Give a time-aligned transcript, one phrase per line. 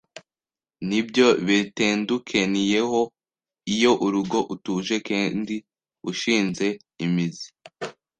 [0.87, 3.01] n’ibyo betendukeniyeho.
[3.73, 5.55] Iyo urugo utuje kendi
[6.09, 6.67] ushinze
[7.05, 7.47] imizi